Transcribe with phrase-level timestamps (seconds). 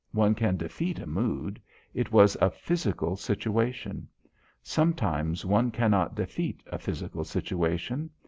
[0.13, 1.61] One can defeat a mood.
[1.93, 4.07] It was a physical situation.
[4.63, 8.09] Sometimes one cannot defeat a physical situation.